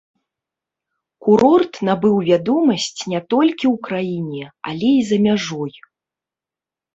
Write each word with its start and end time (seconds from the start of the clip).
Курорт 1.25 1.73
набыў 1.89 2.15
вядомасць 2.29 3.01
не 3.13 3.19
толькі 3.35 3.65
ў 3.73 3.75
краіне, 3.89 4.43
але 4.73 4.87
і 5.03 5.05
за 5.11 5.17
мяжой. 5.27 5.73